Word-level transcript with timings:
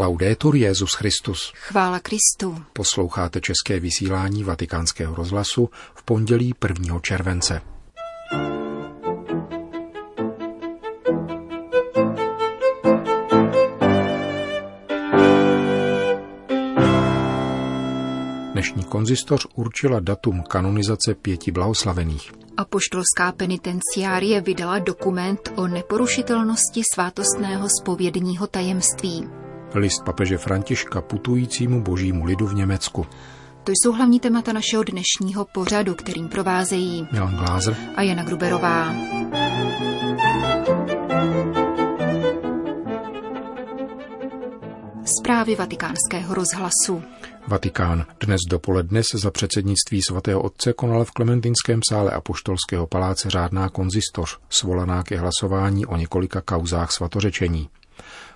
Laudetur 0.00 0.56
Jezus 0.56 0.94
Christus. 0.94 1.52
Chvála 1.56 2.00
Kristu. 2.00 2.62
Posloucháte 2.72 3.40
české 3.40 3.80
vysílání 3.80 4.44
Vatikánského 4.44 5.14
rozhlasu 5.14 5.70
v 5.94 6.02
pondělí 6.02 6.54
1. 6.68 7.00
července. 7.00 7.62
Dnešní 18.52 18.84
konzistoř 18.84 19.46
určila 19.54 20.00
datum 20.00 20.42
kanonizace 20.42 21.14
pěti 21.14 21.52
blahoslavených. 21.52 22.32
Apoštolská 22.56 23.32
penitenciárie 23.32 24.40
vydala 24.40 24.78
dokument 24.78 25.52
o 25.56 25.66
neporušitelnosti 25.66 26.82
svátostného 26.94 27.68
spovědního 27.80 28.46
tajemství. 28.46 29.39
List 29.74 30.04
papeže 30.04 30.38
Františka 30.38 31.00
putujícímu 31.00 31.82
božímu 31.82 32.24
lidu 32.24 32.46
v 32.46 32.54
Německu. 32.54 33.06
To 33.64 33.72
jsou 33.72 33.92
hlavní 33.92 34.20
témata 34.20 34.52
našeho 34.52 34.82
dnešního 34.84 35.44
pořadu, 35.44 35.94
kterým 35.94 36.28
provázejí 36.28 37.08
Milan 37.12 37.36
Glázer 37.36 37.76
a 37.96 38.02
Jana 38.02 38.22
Gruberová. 38.22 38.94
Zprávy 45.18 45.56
vatikánského 45.56 46.34
rozhlasu. 46.34 47.02
Vatikán. 47.48 48.06
Dnes 48.20 48.40
dopoledne 48.48 49.02
se 49.02 49.18
za 49.18 49.30
předsednictví 49.30 50.02
svatého 50.02 50.42
otce 50.42 50.72
konala 50.72 51.04
v 51.04 51.10
Klementinském 51.10 51.80
sále 51.88 52.10
Apoštolského 52.10 52.86
paláce 52.86 53.30
řádná 53.30 53.68
konzistoř, 53.68 54.38
svolaná 54.48 55.02
ke 55.02 55.18
hlasování 55.18 55.86
o 55.86 55.96
několika 55.96 56.40
kauzách 56.40 56.92
svatořečení. 56.92 57.68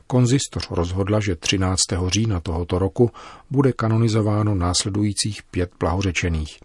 Konzistoř 0.06 0.70
rozhodla, 0.70 1.20
že 1.20 1.36
13. 1.36 1.80
října 2.06 2.40
tohoto 2.40 2.78
roku 2.78 3.10
bude 3.50 3.72
kanonizováno 3.72 4.54
následujících 4.54 5.42
pět 5.42 5.70
blahořečených. 5.80 6.58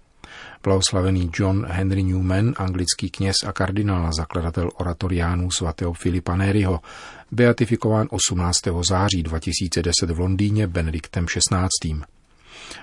Blahoslavený 0.63 1.31
John 1.33 1.65
Henry 1.69 2.03
Newman, 2.03 2.53
anglický 2.57 3.09
kněz 3.09 3.35
a 3.45 3.51
kardinál, 3.51 4.13
zakladatel 4.13 4.69
oratoriánů 4.75 5.51
svatého 5.51 5.93
Filipa 5.93 6.35
Neriho, 6.35 6.79
beatifikován 7.31 8.07
18. 8.09 8.59
září 8.89 9.23
2010 9.23 10.11
v 10.11 10.19
Londýně 10.19 10.67
Benediktem 10.67 11.25
XVI. 11.25 12.01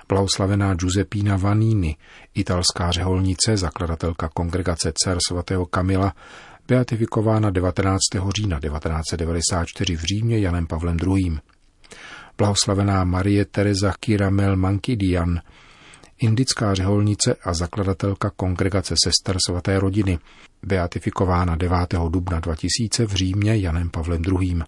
Blahoslavená 0.09 0.73
Giuseppina 0.73 1.37
Vanini, 1.37 1.95
italská 2.33 2.91
řeholnice, 2.91 3.57
zakladatelka 3.57 4.29
kongregace 4.29 4.91
dcer 4.95 5.17
svatého 5.27 5.65
Kamila, 5.65 6.13
beatifikována 6.67 7.49
19. 7.49 7.99
října 8.37 8.59
1994 8.59 9.95
v 9.95 10.03
Římě 10.03 10.39
Janem 10.39 10.67
Pavlem 10.67 10.97
II. 11.07 11.39
Blahoslavená 12.37 13.03
Marie 13.03 13.45
Teresa 13.45 13.93
Kiramel 13.99 14.55
Mankidian, 14.55 15.41
indická 16.17 16.73
řeholnice 16.73 17.35
a 17.43 17.53
zakladatelka 17.53 18.29
kongregace 18.29 18.95
sester 19.03 19.37
svaté 19.47 19.79
rodiny, 19.79 20.19
beatifikována 20.63 21.55
9. 21.55 21.77
dubna 22.09 22.39
2000 22.39 23.05
v 23.05 23.13
Římě 23.13 23.57
Janem 23.57 23.89
Pavlem 23.89 24.21
II. 24.41 24.61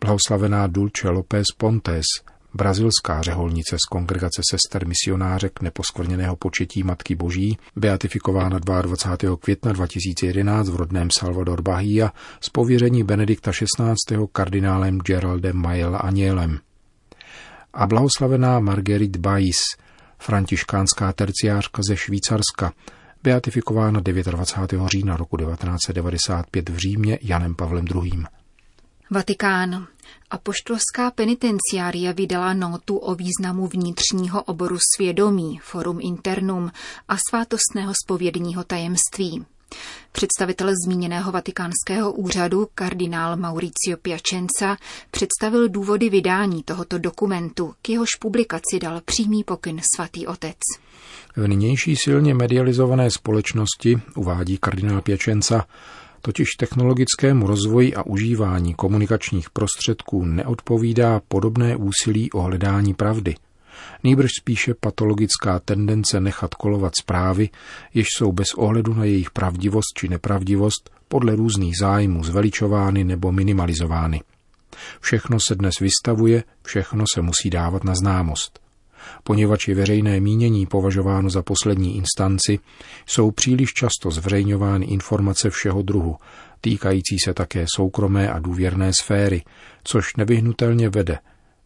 Blahoslavená 0.00 0.66
Dulce 0.66 1.08
López 1.08 1.44
Pontes, 1.56 2.06
brazilská 2.54 3.22
řeholnice 3.22 3.76
z 3.76 3.84
kongregace 3.90 4.42
sester 4.50 4.86
misionářek 4.86 5.60
neposkvrněného 5.60 6.36
početí 6.36 6.82
Matky 6.82 7.14
Boží, 7.14 7.58
beatifikována 7.76 8.58
22. 8.58 9.36
května 9.36 9.72
2011 9.72 10.68
v 10.68 10.76
rodném 10.76 11.10
Salvador 11.10 11.62
Bahia 11.62 12.12
z 12.40 12.48
pověření 12.48 13.04
Benedikta 13.04 13.52
XVI. 13.52 14.16
kardinálem 14.32 14.98
Geraldem 14.98 15.56
Majel 15.56 15.98
Anielem. 16.00 16.58
A 17.72 17.86
blahoslavená 17.86 18.60
Marguerite 18.60 19.18
Bais, 19.18 19.58
františkánská 20.18 21.12
terciářka 21.12 21.82
ze 21.88 21.96
Švýcarska, 21.96 22.72
beatifikována 23.22 24.00
29. 24.00 24.88
října 24.88 25.16
roku 25.16 25.36
1995 25.36 26.68
v 26.68 26.76
Římě 26.76 27.18
Janem 27.22 27.54
Pavlem 27.54 27.84
II. 27.94 28.37
Vatikán. 29.10 29.86
Apoštolská 30.30 31.10
penitenciária 31.10 32.12
vydala 32.12 32.54
notu 32.54 32.96
o 32.96 33.14
významu 33.14 33.66
vnitřního 33.66 34.42
oboru 34.42 34.76
svědomí, 34.96 35.58
forum 35.62 35.98
internum 36.00 36.70
a 37.08 37.16
svátostného 37.30 37.92
spovědního 38.04 38.64
tajemství. 38.64 39.44
Představitel 40.12 40.70
zmíněného 40.84 41.32
vatikánského 41.32 42.12
úřadu, 42.12 42.68
kardinál 42.74 43.36
Mauricio 43.36 43.96
Piacenza, 44.02 44.76
představil 45.10 45.68
důvody 45.68 46.10
vydání 46.10 46.62
tohoto 46.62 46.98
dokumentu, 46.98 47.74
k 47.82 47.88
jehož 47.88 48.08
publikaci 48.20 48.78
dal 48.82 49.00
přímý 49.04 49.44
pokyn 49.44 49.80
svatý 49.94 50.26
otec. 50.26 50.56
V 51.36 51.48
nynější 51.48 51.96
silně 51.96 52.34
medializované 52.34 53.10
společnosti, 53.10 54.00
uvádí 54.16 54.58
kardinál 54.58 55.00
Piacenza, 55.00 55.64
totiž 56.20 56.48
technologickému 56.58 57.46
rozvoji 57.46 57.94
a 57.94 58.02
užívání 58.02 58.74
komunikačních 58.74 59.50
prostředků 59.50 60.24
neodpovídá 60.24 61.20
podobné 61.28 61.76
úsilí 61.76 62.32
o 62.32 62.40
hledání 62.40 62.94
pravdy. 62.94 63.34
Nýbrž 64.04 64.30
spíše 64.40 64.74
patologická 64.74 65.58
tendence 65.58 66.20
nechat 66.20 66.54
kolovat 66.54 66.92
zprávy, 67.00 67.48
jež 67.94 68.06
jsou 68.16 68.32
bez 68.32 68.54
ohledu 68.54 68.94
na 68.94 69.04
jejich 69.04 69.30
pravdivost 69.30 69.98
či 69.98 70.08
nepravdivost 70.08 70.90
podle 71.08 71.36
různých 71.36 71.74
zájmů 71.80 72.24
zveličovány 72.24 73.04
nebo 73.04 73.32
minimalizovány. 73.32 74.20
Všechno 75.00 75.38
se 75.48 75.54
dnes 75.54 75.74
vystavuje, 75.80 76.44
všechno 76.62 77.04
se 77.14 77.22
musí 77.22 77.50
dávat 77.50 77.84
na 77.84 77.94
známost. 77.94 78.67
Poněvadž 79.22 79.68
je 79.68 79.74
veřejné 79.74 80.20
mínění 80.20 80.66
považováno 80.66 81.30
za 81.30 81.42
poslední 81.42 81.96
instanci, 81.96 82.58
jsou 83.06 83.30
příliš 83.30 83.72
často 83.72 84.10
zveřejňovány 84.10 84.86
informace 84.86 85.50
všeho 85.50 85.82
druhu, 85.82 86.16
týkající 86.60 87.16
se 87.24 87.34
také 87.34 87.66
soukromé 87.74 88.30
a 88.30 88.38
důvěrné 88.38 88.90
sféry, 89.00 89.42
což 89.84 90.16
nevyhnutelně 90.16 90.88
vede, 90.88 91.18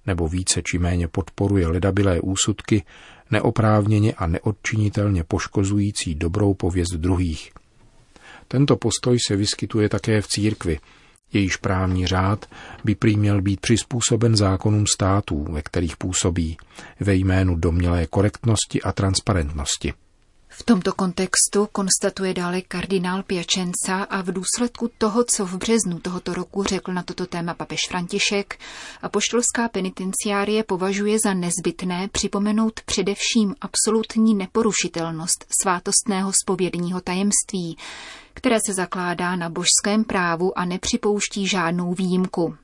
nebo 0.06 0.28
více 0.28 0.62
či 0.62 0.78
méně 0.78 1.08
podporuje 1.08 1.66
ledabilé 1.66 2.20
úsudky, 2.20 2.84
neoprávněně 3.30 4.12
a 4.12 4.26
neodčinitelně 4.26 5.24
poškozující 5.24 6.14
dobrou 6.14 6.54
pověst 6.54 6.92
druhých. 6.92 7.50
Tento 8.48 8.76
postoj 8.76 9.18
se 9.26 9.36
vyskytuje 9.36 9.88
také 9.88 10.20
v 10.20 10.26
církvi, 10.26 10.78
jejíž 11.32 11.56
právní 11.56 12.06
řád 12.06 12.46
by 12.84 12.94
prý 12.94 13.16
měl 13.16 13.42
být 13.42 13.60
přizpůsoben 13.60 14.36
zákonům 14.36 14.84
států, 14.86 15.46
ve 15.50 15.62
kterých 15.62 15.96
působí, 15.96 16.56
ve 17.00 17.14
jménu 17.14 17.56
domělé 17.56 18.06
korektnosti 18.06 18.82
a 18.82 18.92
transparentnosti. 18.92 19.92
V 20.54 20.62
tomto 20.62 20.92
kontextu 20.92 21.68
konstatuje 21.72 22.34
dále 22.34 22.60
kardinál 22.60 23.22
Piacenza 23.22 24.02
a 24.10 24.22
v 24.22 24.32
důsledku 24.32 24.90
toho, 24.98 25.24
co 25.24 25.46
v 25.46 25.56
březnu 25.56 25.98
tohoto 25.98 26.34
roku 26.34 26.64
řekl 26.64 26.92
na 26.92 27.02
toto 27.02 27.26
téma 27.26 27.54
papež 27.54 27.80
František, 27.88 28.58
a 29.02 29.08
poštolská 29.08 29.68
penitenciárie 29.68 30.64
považuje 30.64 31.18
za 31.24 31.34
nezbytné 31.34 32.08
připomenout 32.08 32.80
především 32.80 33.54
absolutní 33.60 34.34
neporušitelnost 34.34 35.46
svátostného 35.62 36.32
spovědního 36.42 37.00
tajemství, 37.00 37.76
které 38.34 38.56
se 38.66 38.74
zakládá 38.74 39.36
na 39.36 39.48
božském 39.48 40.04
právu 40.04 40.58
a 40.58 40.64
nepřipouští 40.64 41.48
žádnou 41.48 41.94
výjimku. 41.94 42.56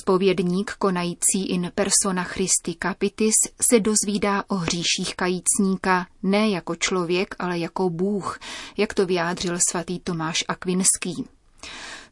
Spovědník 0.00 0.70
konající 0.78 1.46
in 1.48 1.72
persona 1.74 2.24
Christi 2.24 2.76
Capitis 2.82 3.34
se 3.70 3.80
dozvídá 3.80 4.44
o 4.48 4.54
hříších 4.54 5.16
kajícníka 5.16 6.06
ne 6.22 6.48
jako 6.50 6.76
člověk, 6.76 7.34
ale 7.38 7.58
jako 7.58 7.90
Bůh, 7.90 8.38
jak 8.76 8.94
to 8.94 9.06
vyjádřil 9.06 9.58
svatý 9.70 9.98
Tomáš 9.98 10.44
Akvinský. 10.48 11.28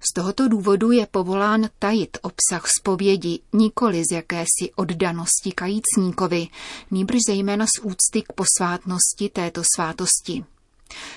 Z 0.01 0.15
tohoto 0.15 0.49
důvodu 0.49 0.91
je 0.91 1.07
povolán 1.07 1.69
tajit 1.79 2.19
obsah 2.23 2.67
zpovědi 2.79 3.41
nikoli 3.53 4.03
z 4.11 4.13
jakési 4.13 4.73
oddanosti 4.77 5.53
kajícníkovi, 5.53 6.49
nýbrž 6.91 7.19
zejména 7.29 7.67
z 7.67 7.83
úcty 7.83 8.23
k 8.23 8.33
posvátnosti 8.33 9.29
této 9.29 9.63
svátosti. 9.75 10.45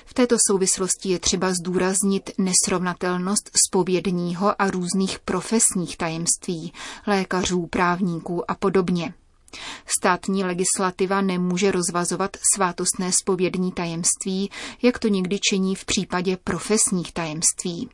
V 0.06 0.14
této 0.14 0.36
souvislosti 0.50 1.08
je 1.08 1.18
třeba 1.18 1.52
zdůraznit 1.54 2.30
nesrovnatelnost 2.38 3.50
spovědního 3.68 4.62
a 4.62 4.70
různých 4.70 5.18
profesních 5.18 5.96
tajemství, 5.96 6.72
lékařů, 7.06 7.66
právníků 7.66 8.50
a 8.50 8.54
podobně. 8.54 9.14
Státní 9.98 10.44
legislativa 10.44 11.20
nemůže 11.20 11.72
rozvazovat 11.72 12.36
svátostné 12.54 13.10
spovědní 13.22 13.72
tajemství, 13.72 14.50
jak 14.82 14.98
to 14.98 15.08
někdy 15.08 15.38
činí 15.38 15.74
v 15.74 15.84
případě 15.84 16.36
profesních 16.44 17.12
tajemství. 17.12 17.88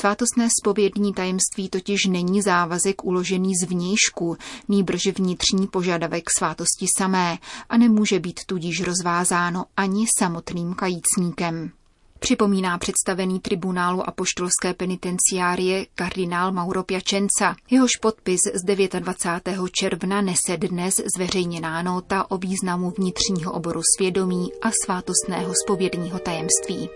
Svátostné 0.00 0.48
spovědní 0.60 1.12
tajemství 1.12 1.68
totiž 1.68 2.04
není 2.08 2.42
závazek 2.42 3.04
uložený 3.04 3.52
zvnějšku, 3.64 4.36
nýbrž 4.68 5.06
vnitřní 5.06 5.66
požadavek 5.66 6.24
svátosti 6.38 6.86
samé 6.98 7.38
a 7.68 7.76
nemůže 7.76 8.18
být 8.18 8.40
tudíž 8.46 8.80
rozvázáno 8.80 9.64
ani 9.76 10.06
samotným 10.18 10.74
kajícníkem. 10.74 11.72
Připomíná 12.20 12.78
představený 12.78 13.40
tribunálu 13.40 14.08
apoštolské 14.08 14.74
penitenciárie 14.76 15.86
kardinál 15.94 16.52
Mauro 16.52 16.82
Piacenza. 16.82 17.56
Jehož 17.70 17.90
podpis 18.00 18.40
z 18.54 18.64
29. 19.00 19.70
června 19.72 20.20
nese 20.20 20.56
dnes 20.56 20.94
zveřejněná 21.16 21.82
nota 21.82 22.30
o 22.30 22.38
významu 22.38 22.92
vnitřního 22.98 23.52
oboru 23.52 23.80
svědomí 23.96 24.52
a 24.62 24.70
svátostného 24.84 25.52
spovědního 25.64 26.18
tajemství. 26.18 26.88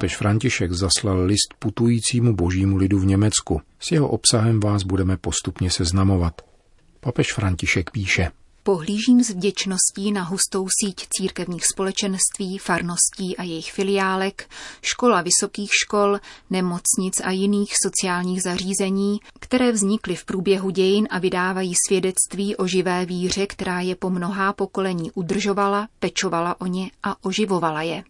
Papež 0.00 0.16
František 0.16 0.72
zaslal 0.72 1.24
list 1.24 1.54
putujícímu 1.58 2.34
božímu 2.36 2.76
lidu 2.76 2.98
v 2.98 3.06
Německu. 3.06 3.60
S 3.80 3.92
jeho 3.92 4.08
obsahem 4.08 4.60
vás 4.60 4.82
budeme 4.82 5.16
postupně 5.16 5.70
seznamovat. 5.70 6.42
Papež 7.00 7.32
František 7.32 7.90
píše. 7.90 8.30
Pohlížím 8.62 9.24
s 9.24 9.30
vděčností 9.30 10.12
na 10.12 10.22
hustou 10.22 10.66
síť 10.80 11.06
církevních 11.10 11.62
společenství, 11.72 12.58
farností 12.58 13.36
a 13.36 13.42
jejich 13.42 13.72
filiálek, 13.72 14.50
škol 14.82 15.14
a 15.14 15.22
vysokých 15.22 15.70
škol, 15.84 16.18
nemocnic 16.50 17.20
a 17.24 17.30
jiných 17.30 17.72
sociálních 17.82 18.42
zařízení, 18.42 19.18
které 19.40 19.72
vznikly 19.72 20.16
v 20.16 20.24
průběhu 20.24 20.70
dějin 20.70 21.08
a 21.10 21.18
vydávají 21.18 21.74
svědectví 21.88 22.56
o 22.56 22.66
živé 22.66 23.06
víře, 23.06 23.46
která 23.46 23.80
je 23.80 23.96
po 23.96 24.10
mnohá 24.10 24.52
pokolení 24.52 25.10
udržovala, 25.14 25.88
pečovala 25.98 26.60
o 26.60 26.66
ně 26.66 26.90
a 27.02 27.24
oživovala 27.24 27.82
je. 27.82 28.04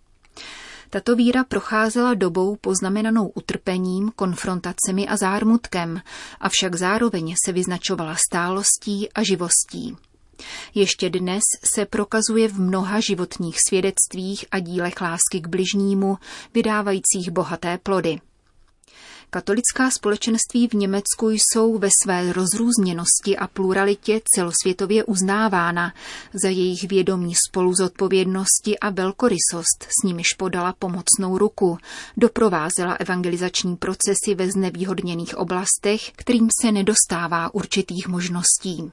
Tato 0.92 1.16
víra 1.16 1.44
procházela 1.44 2.14
dobou 2.14 2.56
poznamenanou 2.56 3.28
utrpením, 3.28 4.12
konfrontacemi 4.16 5.08
a 5.08 5.16
zármutkem, 5.16 6.00
avšak 6.40 6.74
zároveň 6.74 7.34
se 7.44 7.52
vyznačovala 7.52 8.16
stálostí 8.28 9.12
a 9.12 9.22
živostí. 9.22 9.96
Ještě 10.74 11.10
dnes 11.10 11.42
se 11.74 11.86
prokazuje 11.86 12.48
v 12.48 12.60
mnoha 12.60 13.00
životních 13.00 13.56
svědectvích 13.68 14.44
a 14.50 14.58
dílech 14.58 15.00
lásky 15.00 15.40
k 15.40 15.46
bližnímu, 15.46 16.18
vydávajících 16.54 17.30
bohaté 17.30 17.78
plody. 17.78 18.20
Katolická 19.32 19.90
společenství 19.90 20.68
v 20.68 20.74
Německu 20.74 21.30
jsou 21.30 21.78
ve 21.78 21.88
své 22.02 22.32
rozrůzněnosti 22.32 23.36
a 23.36 23.46
pluralitě 23.46 24.20
celosvětově 24.34 25.04
uznávána 25.04 25.92
za 26.42 26.48
jejich 26.48 26.88
vědomí 26.88 27.34
spoluzodpovědnosti 27.48 28.78
a 28.78 28.90
velkorysost, 28.90 29.82
s 29.82 30.04
nimiž 30.04 30.26
podala 30.38 30.74
pomocnou 30.78 31.38
ruku, 31.38 31.78
doprovázela 32.16 32.94
evangelizační 32.94 33.76
procesy 33.76 34.34
ve 34.34 34.50
znevýhodněných 34.50 35.38
oblastech, 35.38 36.12
kterým 36.16 36.48
se 36.60 36.72
nedostává 36.72 37.54
určitých 37.54 38.08
možností. 38.08 38.92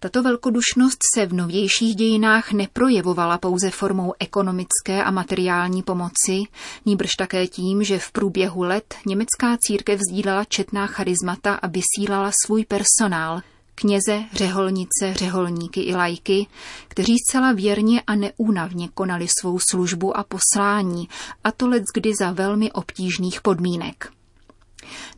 Tato 0.00 0.22
velkodušnost 0.22 0.98
se 1.14 1.26
v 1.26 1.32
novějších 1.32 1.96
dějinách 1.96 2.52
neprojevovala 2.52 3.38
pouze 3.38 3.70
formou 3.70 4.12
ekonomické 4.20 5.04
a 5.04 5.10
materiální 5.10 5.82
pomoci, 5.82 6.42
níbrž 6.86 7.10
také 7.18 7.46
tím, 7.46 7.84
že 7.84 7.98
v 7.98 8.12
průběhu 8.12 8.62
let 8.62 8.94
německá 9.06 9.56
církev 9.60 10.00
sdílela 10.10 10.44
četná 10.44 10.86
charizmata 10.86 11.54
a 11.54 11.66
vysílala 11.66 12.30
svůj 12.44 12.64
personál, 12.64 13.40
kněze, 13.74 14.24
řeholnice, 14.32 15.14
řeholníky 15.14 15.80
i 15.80 15.94
lajky, 15.94 16.46
kteří 16.88 17.14
zcela 17.28 17.52
věrně 17.52 18.02
a 18.06 18.14
neúnavně 18.14 18.88
konali 18.88 19.26
svou 19.40 19.58
službu 19.70 20.16
a 20.16 20.24
poslání, 20.24 21.08
a 21.44 21.52
to 21.52 21.70
kdy 21.94 22.12
za 22.20 22.32
velmi 22.32 22.72
obtížných 22.72 23.40
podmínek. 23.40 24.17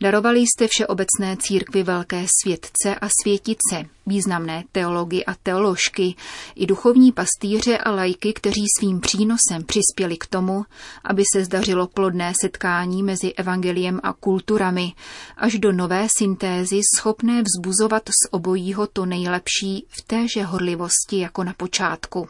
Darovali 0.00 0.40
jste 0.40 0.66
všeobecné 0.68 1.36
církvi 1.36 1.82
velké 1.82 2.26
světce 2.42 2.94
a 3.00 3.08
světice, 3.22 3.90
významné 4.06 4.64
teology 4.72 5.24
a 5.24 5.34
teoložky, 5.42 6.14
i 6.54 6.66
duchovní 6.66 7.12
pastýře 7.12 7.78
a 7.78 7.90
lajky, 7.90 8.32
kteří 8.32 8.64
svým 8.78 9.00
přínosem 9.00 9.64
přispěli 9.66 10.16
k 10.16 10.26
tomu, 10.26 10.64
aby 11.04 11.22
se 11.34 11.44
zdařilo 11.44 11.86
plodné 11.86 12.32
setkání 12.40 13.02
mezi 13.02 13.32
evangeliem 13.32 14.00
a 14.02 14.12
kulturami, 14.12 14.92
až 15.36 15.58
do 15.58 15.72
nové 15.72 16.06
syntézy 16.18 16.80
schopné 16.98 17.42
vzbuzovat 17.42 18.08
z 18.08 18.28
obojího 18.30 18.86
to 18.86 19.06
nejlepší 19.06 19.86
v 19.88 20.02
téže 20.02 20.42
horlivosti 20.42 21.20
jako 21.20 21.44
na 21.44 21.52
počátku. 21.52 22.28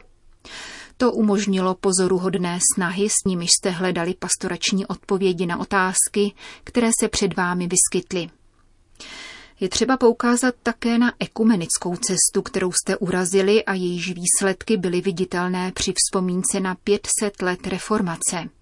To 1.01 1.13
umožnilo 1.13 1.75
pozoruhodné 1.75 2.59
snahy, 2.75 3.09
s 3.09 3.25
nimiž 3.27 3.51
jste 3.51 3.71
hledali 3.71 4.15
pastorační 4.19 4.87
odpovědi 4.87 5.47
na 5.47 5.61
otázky, 5.61 6.33
které 6.65 6.91
se 7.01 7.09
před 7.09 7.37
vámi 7.37 7.69
vyskytly. 7.69 8.31
Je 9.61 9.69
třeba 9.69 9.97
poukázat 9.97 10.55
také 10.63 10.99
na 10.99 11.13
ekumenickou 11.19 11.97
cestu, 11.97 12.43
kterou 12.43 12.73
jste 12.73 12.97
urazili 12.97 13.65
a 13.65 13.75
jejíž 13.75 14.13
výsledky 14.13 14.77
byly 14.77 15.01
viditelné 15.01 15.73
při 15.73 15.95
vzpomínce 15.97 16.61
na 16.61 16.75
500 16.75 17.43
let 17.43 17.67
reformace. 17.67 18.60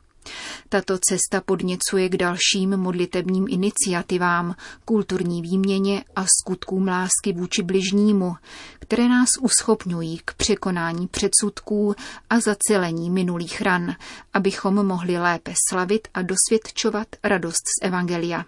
Tato 0.68 0.98
cesta 0.98 1.40
podněcuje 1.40 2.08
k 2.08 2.16
dalším 2.16 2.76
modlitebním 2.76 3.46
iniciativám, 3.48 4.54
kulturní 4.84 5.42
výměně 5.42 6.04
a 6.16 6.24
skutkům 6.40 6.88
lásky 6.88 7.32
vůči 7.32 7.62
bližnímu, 7.62 8.36
které 8.78 9.08
nás 9.08 9.28
uschopňují 9.40 10.20
k 10.24 10.34
překonání 10.34 11.06
předsudků 11.06 11.94
a 12.30 12.40
zacelení 12.40 13.10
minulých 13.10 13.60
ran, 13.60 13.94
abychom 14.34 14.86
mohli 14.86 15.18
lépe 15.18 15.52
slavit 15.68 16.08
a 16.14 16.22
dosvědčovat 16.22 17.08
radost 17.24 17.62
z 17.80 17.86
Evangelia. 17.86 18.44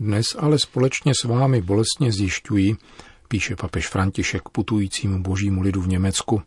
Dnes 0.00 0.26
ale 0.38 0.58
společně 0.58 1.12
s 1.20 1.24
vámi 1.24 1.62
bolestně 1.62 2.12
zjišťují, 2.12 2.76
píše 3.28 3.56
papež 3.56 3.88
František 3.88 4.48
putujícímu 4.48 5.22
božímu 5.22 5.62
lidu 5.62 5.82
v 5.82 5.88
Německu, 5.88 6.42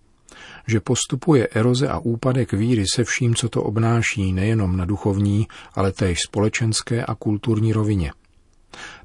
že 0.68 0.80
postupuje 0.80 1.48
eroze 1.48 1.88
a 1.88 2.00
úpadek 2.00 2.54
víry 2.54 2.84
se 2.96 3.04
vším, 3.04 3.36
co 3.36 3.50
to 3.50 3.64
obnáší 3.64 4.34
nejenom 4.34 4.78
na 4.78 4.86
duchovní, 4.86 5.48
ale 5.74 5.92
též 5.92 6.20
společenské 6.28 7.06
a 7.06 7.16
kulturní 7.16 7.74
rovině. 7.74 8.12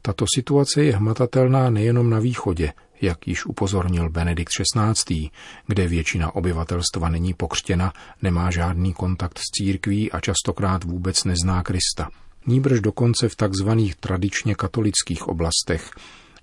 Tato 0.03 0.25
situace 0.35 0.85
je 0.85 0.97
hmatatelná 0.97 1.71
nejenom 1.71 2.11
na 2.11 2.19
východě, 2.19 2.73
jak 3.01 3.29
již 3.29 3.47
upozornil 3.47 4.11
Benedikt 4.11 4.53
XVI., 4.53 5.31
kde 5.67 5.87
většina 5.87 6.35
obyvatelstva 6.35 7.09
není 7.09 7.35
pokřtěna, 7.35 7.93
nemá 8.23 8.51
žádný 8.51 8.93
kontakt 8.93 9.39
s 9.39 9.51
církví 9.51 10.13
a 10.13 10.21
častokrát 10.21 10.85
vůbec 10.85 11.25
nezná 11.25 11.63
Krista. 11.63 12.11
Níbrž 12.47 12.81
dokonce 12.81 13.29
v 13.29 13.37
takzvaných 13.37 13.97
tradičně 13.97 14.55
katolických 14.55 15.29
oblastech, 15.29 15.91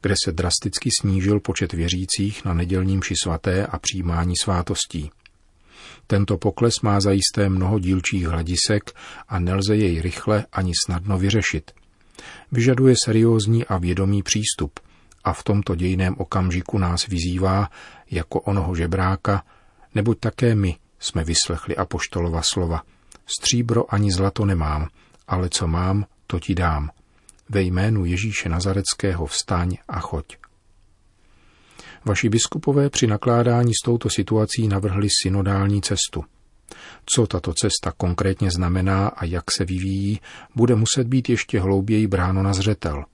kde 0.01 0.15
se 0.25 0.31
drasticky 0.31 0.89
snížil 1.01 1.39
počet 1.39 1.73
věřících 1.73 2.45
na 2.45 2.53
nedělním 2.53 3.03
ši 3.03 3.13
svaté 3.23 3.65
a 3.65 3.79
přijímání 3.79 4.33
svátostí. 4.43 5.11
Tento 6.07 6.37
pokles 6.37 6.73
má 6.81 6.99
zajisté 6.99 7.49
mnoho 7.49 7.79
dílčích 7.79 8.27
hledisek 8.27 8.91
a 9.27 9.39
nelze 9.39 9.75
jej 9.75 10.01
rychle 10.01 10.45
ani 10.51 10.71
snadno 10.85 11.17
vyřešit. 11.17 11.71
Vyžaduje 12.51 12.95
seriózní 13.05 13.65
a 13.65 13.77
vědomý 13.77 14.23
přístup 14.23 14.79
a 15.23 15.33
v 15.33 15.43
tomto 15.43 15.75
dějném 15.75 16.15
okamžiku 16.17 16.77
nás 16.77 17.07
vyzývá 17.07 17.69
jako 18.11 18.41
onoho 18.41 18.75
žebráka, 18.75 19.43
neboť 19.95 20.19
také 20.19 20.55
my 20.55 20.75
jsme 20.99 21.23
vyslechli 21.23 21.75
apoštolova 21.75 22.41
slova. 22.41 22.83
Stříbro 23.25 23.93
ani 23.93 24.11
zlato 24.11 24.45
nemám, 24.45 24.87
ale 25.27 25.49
co 25.49 25.67
mám, 25.67 26.05
to 26.27 26.39
ti 26.39 26.55
dám 26.55 26.89
ve 27.49 27.61
jménu 27.61 28.05
Ježíše 28.05 28.49
Nazareckého 28.49 29.25
vstaň 29.25 29.77
a 29.87 29.99
choď. 29.99 30.25
Vaši 32.05 32.29
biskupové 32.29 32.89
při 32.89 33.07
nakládání 33.07 33.73
s 33.73 33.85
touto 33.85 34.09
situací 34.09 34.67
navrhli 34.67 35.07
synodální 35.23 35.81
cestu. 35.81 36.23
Co 37.05 37.27
tato 37.27 37.53
cesta 37.53 37.91
konkrétně 37.97 38.51
znamená 38.51 39.07
a 39.07 39.25
jak 39.25 39.51
se 39.51 39.65
vyvíjí, 39.65 40.19
bude 40.55 40.75
muset 40.75 41.07
být 41.07 41.29
ještě 41.29 41.59
hlouběji 41.59 42.07
bráno 42.07 42.43
na 42.43 42.53
zřetel. 42.53 43.05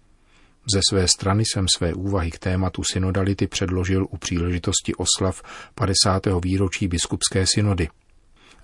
Ze 0.73 0.79
své 0.89 1.07
strany 1.07 1.43
jsem 1.45 1.65
své 1.77 1.93
úvahy 1.93 2.31
k 2.31 2.39
tématu 2.39 2.83
synodality 2.83 3.47
předložil 3.47 4.07
u 4.09 4.17
příležitosti 4.17 4.95
oslav 4.95 5.41
50. 5.75 6.23
výročí 6.43 6.87
biskupské 6.87 7.45
synody. 7.47 7.89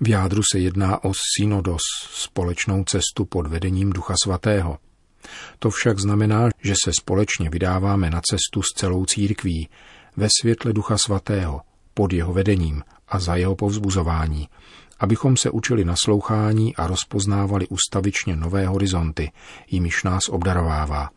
V 0.02 0.10
jádru 0.10 0.42
se 0.54 0.60
jedná 0.60 1.04
o 1.04 1.12
synodos, 1.38 1.82
společnou 2.12 2.84
cestu 2.84 3.26
pod 3.26 3.48
vedením 3.48 3.90
Ducha 3.90 4.14
Svatého– 4.24 4.78
to 5.60 5.70
však 5.70 6.00
znamená, 6.00 6.50
že 6.62 6.74
se 6.84 6.92
společně 6.94 7.50
vydáváme 7.50 8.10
na 8.10 8.22
cestu 8.22 8.62
s 8.62 8.68
celou 8.76 9.06
církví, 9.06 9.70
ve 10.18 10.28
světle 10.42 10.74
Ducha 10.74 10.98
Svatého, 10.98 11.62
pod 11.94 12.14
jeho 12.14 12.34
vedením 12.34 12.84
a 13.08 13.20
za 13.20 13.36
jeho 13.36 13.56
povzbuzování, 13.56 14.50
abychom 15.00 15.38
se 15.38 15.50
učili 15.50 15.86
naslouchání 15.86 16.76
a 16.76 16.88
rozpoznávali 16.88 17.68
ustavičně 17.68 18.36
nové 18.36 18.68
horizonty, 18.68 19.32
jimiž 19.72 20.04
nás 20.04 20.30
obdarovává. 20.30 21.10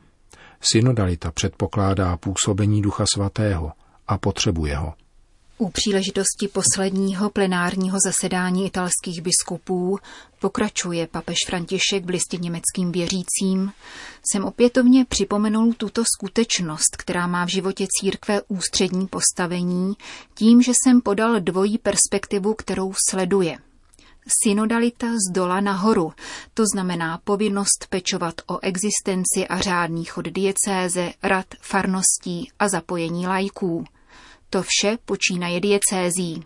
Synodalita 0.61 1.33
předpokládá 1.33 2.17
působení 2.17 2.83
Ducha 2.83 3.05
Svatého 3.15 3.73
a 4.09 4.19
potřebuje 4.19 4.77
ho. 4.77 4.95
U 5.63 5.71
příležitosti 5.71 6.49
posledního 6.53 7.31
plenárního 7.31 7.99
zasedání 8.07 8.67
italských 8.67 9.23
biskupů 9.23 9.99
pokračuje 10.41 11.07
papež 11.07 11.37
František 11.47 12.05
v 12.05 12.09
listě 12.09 12.37
německým 12.37 12.93
věřícím, 12.93 13.73
jsem 14.33 14.45
opětovně 14.45 15.05
připomenul 15.05 15.73
tuto 15.73 16.03
skutečnost, 16.17 16.97
která 16.99 17.27
má 17.27 17.45
v 17.45 17.49
životě 17.49 17.87
církve 18.01 18.43
ústřední 18.49 19.07
postavení, 19.07 19.95
tím, 20.35 20.63
že 20.63 20.73
jsem 20.75 21.01
podal 21.01 21.41
dvojí 21.41 21.79
perspektivu, 21.79 22.55
kterou 22.55 22.93
sleduje. 23.11 23.59
Synodalita 24.43 25.07
z 25.07 25.33
dola 25.33 25.61
nahoru, 25.61 26.13
to 26.55 26.65
znamená 26.73 27.19
povinnost 27.25 27.87
pečovat 27.91 28.35
o 28.47 28.59
existenci 28.61 29.49
a 29.49 29.61
řádný 29.61 30.05
chod 30.05 30.25
diecéze, 30.25 31.13
rad, 31.23 31.47
farností 31.61 32.51
a 32.59 32.69
zapojení 32.69 33.27
lajků– 33.27 33.85
to 34.53 34.63
vše 34.63 34.99
počínaje 35.05 35.61
diecézí. 35.61 36.45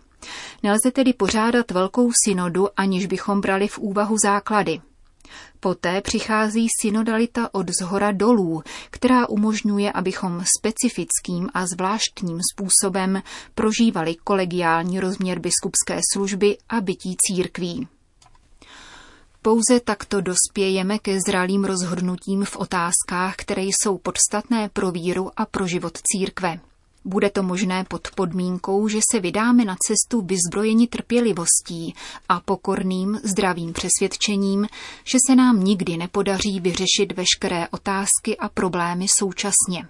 Nelze 0.63 0.91
tedy 0.91 1.13
pořádat 1.13 1.71
velkou 1.71 2.11
synodu, 2.25 2.67
aniž 2.79 3.05
bychom 3.05 3.41
brali 3.41 3.67
v 3.67 3.79
úvahu 3.79 4.15
základy. 4.23 4.81
Poté 5.59 6.01
přichází 6.01 6.67
synodalita 6.81 7.49
od 7.53 7.65
zhora 7.81 8.11
dolů, 8.11 8.63
která 8.89 9.29
umožňuje, 9.29 9.91
abychom 9.91 10.43
specifickým 10.57 11.49
a 11.53 11.67
zvláštním 11.67 12.39
způsobem 12.53 13.21
prožívali 13.55 14.15
kolegiální 14.15 14.99
rozměr 14.99 15.39
biskupské 15.39 15.99
služby 16.13 16.57
a 16.69 16.81
bytí 16.81 17.15
církví. 17.19 17.87
Pouze 19.41 19.79
takto 19.79 20.21
dospějeme 20.21 20.99
ke 20.99 21.17
zralým 21.27 21.65
rozhodnutím 21.65 22.45
v 22.45 22.57
otázkách, 22.57 23.35
které 23.35 23.61
jsou 23.63 23.97
podstatné 23.97 24.69
pro 24.69 24.91
víru 24.91 25.31
a 25.37 25.45
pro 25.45 25.67
život 25.67 25.97
církve. 26.11 26.59
Bude 27.07 27.29
to 27.29 27.43
možné 27.43 27.83
pod 27.83 28.07
podmínkou, 28.15 28.87
že 28.87 28.99
se 29.11 29.19
vydáme 29.19 29.65
na 29.65 29.75
cestu 29.87 30.21
vyzbrojeni 30.21 30.87
trpělivostí 30.87 31.95
a 32.29 32.39
pokorným 32.39 33.19
zdravým 33.23 33.73
přesvědčením, 33.73 34.67
že 35.03 35.17
se 35.27 35.35
nám 35.35 35.63
nikdy 35.63 35.97
nepodaří 35.97 36.59
vyřešit 36.59 37.11
veškeré 37.17 37.67
otázky 37.67 38.37
a 38.39 38.49
problémy 38.49 39.05
současně. 39.19 39.87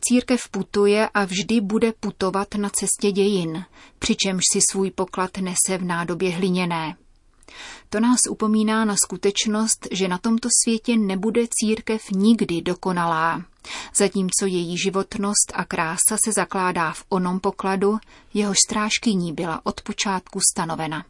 Církev 0.00 0.48
putuje 0.48 1.08
a 1.14 1.24
vždy 1.24 1.60
bude 1.60 1.92
putovat 2.00 2.54
na 2.54 2.70
cestě 2.70 3.12
dějin, 3.12 3.64
přičemž 3.98 4.42
si 4.52 4.60
svůj 4.72 4.90
poklad 4.90 5.38
nese 5.38 5.78
v 5.78 5.84
nádobě 5.84 6.30
hliněné. 6.30 6.96
To 7.88 8.00
nás 8.00 8.18
upomíná 8.30 8.84
na 8.84 8.96
skutečnost, 8.96 9.88
že 9.90 10.08
na 10.08 10.18
tomto 10.18 10.48
světě 10.64 10.96
nebude 10.96 11.42
církev 11.50 12.02
nikdy 12.10 12.62
dokonalá, 12.62 13.44
zatímco 13.96 14.46
její 14.46 14.78
životnost 14.78 15.52
a 15.54 15.64
krása 15.64 16.16
se 16.24 16.32
zakládá 16.32 16.92
v 16.92 17.04
onom 17.08 17.40
pokladu, 17.40 17.98
jehož 18.34 18.56
strážkyní 18.66 19.32
byla 19.32 19.60
od 19.66 19.80
počátku 19.82 20.40
stanovena. 20.52 21.04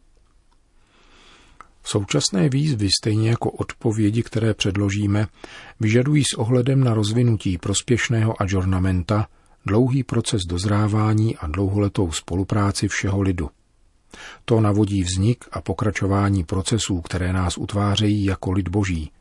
Současné 1.83 2.49
výzvy, 2.49 2.89
stejně 3.01 3.29
jako 3.29 3.51
odpovědi, 3.51 4.23
které 4.23 4.53
předložíme, 4.53 5.27
vyžadují 5.79 6.23
s 6.23 6.33
ohledem 6.37 6.83
na 6.83 6.93
rozvinutí 6.93 7.57
prospěšného 7.57 8.41
adžornamenta 8.41 9.27
dlouhý 9.65 10.03
proces 10.03 10.41
dozrávání 10.49 11.37
a 11.37 11.47
dlouholetou 11.47 12.11
spolupráci 12.11 12.87
všeho 12.87 13.21
lidu. 13.21 13.49
To 14.45 14.61
navodí 14.61 15.03
vznik 15.03 15.45
a 15.51 15.61
pokračování 15.61 16.43
procesů, 16.43 17.01
které 17.01 17.33
nás 17.33 17.57
utvářejí 17.57 18.25
jako 18.25 18.51
lid 18.51 18.67
boží, 18.67 19.11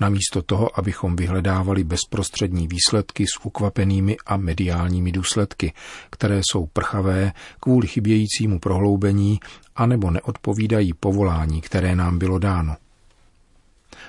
namísto 0.00 0.42
toho, 0.42 0.78
abychom 0.78 1.16
vyhledávali 1.16 1.84
bezprostřední 1.84 2.68
výsledky 2.68 3.24
s 3.26 3.44
ukvapenými 3.44 4.16
a 4.26 4.36
mediálními 4.36 5.12
důsledky, 5.12 5.72
které 6.10 6.40
jsou 6.50 6.66
prchavé 6.66 7.32
kvůli 7.60 7.86
chybějícímu 7.86 8.58
prohloubení 8.58 9.40
anebo 9.76 10.10
neodpovídají 10.10 10.92
povolání, 10.92 11.60
které 11.60 11.96
nám 11.96 12.18
bylo 12.18 12.38
dáno. 12.38 12.76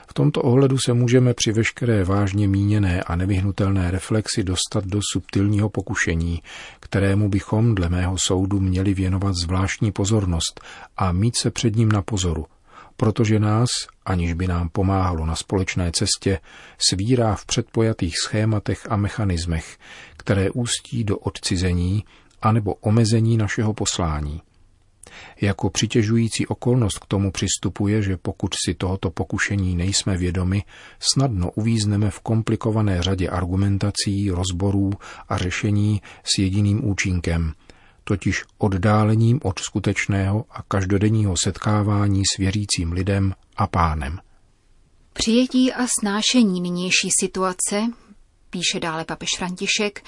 V 0.09 0.13
tomto 0.13 0.41
ohledu 0.41 0.77
se 0.77 0.93
můžeme 0.93 1.33
při 1.33 1.51
veškeré 1.51 2.03
vážně 2.03 2.47
míněné 2.47 3.03
a 3.03 3.15
nevyhnutelné 3.15 3.91
reflexi 3.91 4.43
dostat 4.43 4.85
do 4.85 4.99
subtilního 5.11 5.69
pokušení, 5.69 6.41
kterému 6.79 7.29
bychom, 7.29 7.75
dle 7.75 7.89
mého 7.89 8.15
soudu, 8.27 8.59
měli 8.59 8.93
věnovat 8.93 9.35
zvláštní 9.35 9.91
pozornost 9.91 10.61
a 10.97 11.11
mít 11.11 11.37
se 11.37 11.51
před 11.51 11.75
ním 11.75 11.91
na 11.91 12.01
pozoru, 12.01 12.45
protože 12.97 13.39
nás, 13.39 13.69
aniž 14.05 14.33
by 14.33 14.47
nám 14.47 14.69
pomáhalo 14.69 15.25
na 15.25 15.35
společné 15.35 15.91
cestě, 15.91 16.39
svírá 16.77 17.35
v 17.35 17.45
předpojatých 17.45 18.13
schématech 18.25 18.91
a 18.91 18.95
mechanismech, 18.95 19.77
které 20.17 20.49
ústí 20.51 21.03
do 21.03 21.17
odcizení 21.17 22.03
anebo 22.41 22.73
omezení 22.73 23.37
našeho 23.37 23.73
poslání. 23.73 24.41
Jako 25.41 25.69
přitěžující 25.69 26.47
okolnost 26.47 26.99
k 26.99 27.05
tomu 27.05 27.31
přistupuje, 27.31 28.01
že 28.01 28.17
pokud 28.17 28.55
si 28.65 28.73
tohoto 28.73 29.09
pokušení 29.09 29.75
nejsme 29.75 30.17
vědomi, 30.17 30.63
snadno 30.99 31.51
uvízneme 31.51 32.11
v 32.11 32.19
komplikované 32.19 33.01
řadě 33.01 33.29
argumentací, 33.29 34.31
rozborů 34.31 34.91
a 35.29 35.37
řešení 35.37 36.01
s 36.23 36.39
jediným 36.39 36.89
účinkem, 36.89 37.53
totiž 38.03 38.43
oddálením 38.57 39.39
od 39.43 39.59
skutečného 39.59 40.45
a 40.51 40.61
každodenního 40.67 41.35
setkávání 41.43 42.21
s 42.35 42.37
věřícím 42.37 42.91
lidem 42.91 43.33
a 43.57 43.67
pánem. 43.67 44.19
Přijetí 45.13 45.73
a 45.73 45.87
snášení 45.99 46.61
nynější 46.61 47.09
situace, 47.19 47.87
píše 48.49 48.79
dále 48.79 49.05
papež 49.05 49.29
František, 49.37 50.03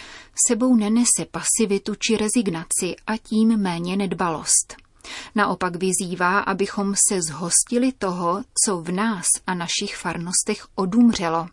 sebou 0.48 0.76
nenese 0.76 1.26
pasivitu 1.32 1.96
či 1.96 2.18
rezignaci 2.18 2.96
a 3.08 3.18
tím 3.18 3.58
méně 3.58 3.98
nedbalost. 3.98 4.89
Naopak 5.36 5.76
vyzývá, 5.76 6.40
abychom 6.40 6.96
se 7.10 7.22
zhostili 7.22 7.92
toho, 7.92 8.44
co 8.66 8.82
v 8.82 8.92
nás 8.92 9.26
a 9.48 9.54
našich 9.54 9.98
farnostech 9.98 10.68
odumřelo, 10.76 11.48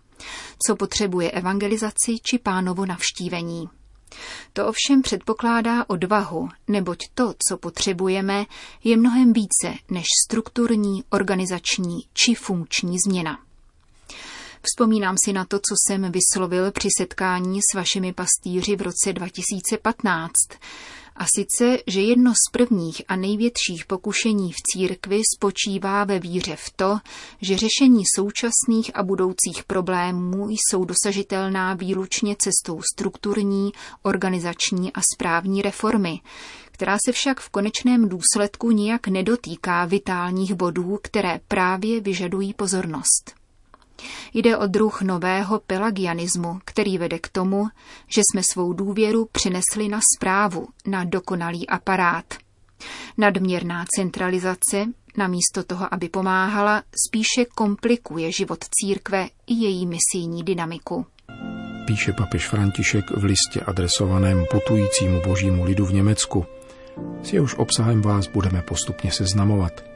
co 0.66 0.76
potřebuje 0.76 1.30
evangelizaci 1.30 2.18
či 2.22 2.38
pánovo 2.38 2.86
navštívení. 2.86 3.68
To 4.52 4.66
ovšem 4.66 5.02
předpokládá 5.02 5.90
odvahu, 5.90 6.48
neboť 6.68 6.98
to, 7.14 7.34
co 7.48 7.56
potřebujeme, 7.56 8.44
je 8.84 8.96
mnohem 8.96 9.32
více 9.32 9.74
než 9.90 10.04
strukturní, 10.26 11.04
organizační 11.10 11.98
či 12.12 12.34
funkční 12.34 12.96
změna. 13.06 13.38
Vzpomínám 14.62 15.16
si 15.24 15.32
na 15.32 15.44
to, 15.44 15.58
co 15.58 15.74
jsem 15.86 16.12
vyslovil 16.12 16.72
při 16.72 16.88
setkání 16.98 17.60
s 17.72 17.74
vašimi 17.74 18.12
pastýři 18.12 18.76
v 18.76 18.82
roce 18.82 19.12
2015. 19.12 20.32
A 21.16 21.24
sice, 21.36 21.78
že 21.86 22.00
jedno 22.00 22.32
z 22.32 22.52
prvních 22.52 23.02
a 23.08 23.16
největších 23.16 23.86
pokušení 23.86 24.52
v 24.52 24.56
církvi 24.72 25.20
spočívá 25.36 26.04
ve 26.04 26.18
víře 26.18 26.56
v 26.56 26.70
to, 26.76 26.98
že 27.40 27.56
řešení 27.56 28.02
současných 28.14 28.90
a 28.96 29.02
budoucích 29.02 29.64
problémů 29.66 30.48
jsou 30.50 30.84
dosažitelná 30.84 31.74
výlučně 31.74 32.36
cestou 32.38 32.82
strukturní, 32.94 33.72
organizační 34.02 34.92
a 34.92 35.00
správní 35.14 35.62
reformy, 35.62 36.20
která 36.70 36.96
se 37.06 37.12
však 37.12 37.40
v 37.40 37.48
konečném 37.48 38.08
důsledku 38.08 38.70
nijak 38.70 39.08
nedotýká 39.08 39.84
vitálních 39.84 40.54
bodů, 40.54 40.98
které 41.02 41.40
právě 41.48 42.00
vyžadují 42.00 42.54
pozornost. 42.54 43.45
Jde 44.34 44.56
o 44.56 44.66
druh 44.66 45.02
nového 45.02 45.60
pelagianismu, 45.66 46.60
který 46.64 46.98
vede 46.98 47.18
k 47.18 47.28
tomu, 47.28 47.66
že 48.08 48.20
jsme 48.20 48.42
svou 48.42 48.72
důvěru 48.72 49.28
přinesli 49.32 49.88
na 49.88 50.00
zprávu, 50.16 50.68
na 50.86 51.04
dokonalý 51.04 51.68
aparát. 51.68 52.24
Nadměrná 53.18 53.84
centralizace, 53.96 54.86
namísto 55.16 55.62
toho, 55.66 55.94
aby 55.94 56.08
pomáhala, 56.08 56.82
spíše 57.08 57.44
komplikuje 57.54 58.32
život 58.32 58.64
církve 58.70 59.28
i 59.46 59.54
její 59.54 59.86
misijní 59.86 60.42
dynamiku. 60.42 61.06
Píše 61.86 62.12
papež 62.12 62.48
František 62.48 63.10
v 63.10 63.24
listě 63.24 63.60
adresovaném 63.66 64.44
putujícímu 64.50 65.22
božímu 65.26 65.64
lidu 65.64 65.86
v 65.86 65.92
Německu. 65.92 66.46
S 67.22 67.32
jehož 67.32 67.54
obsahem 67.54 68.02
vás 68.02 68.26
budeme 68.26 68.62
postupně 68.62 69.12
seznamovat. 69.12 69.95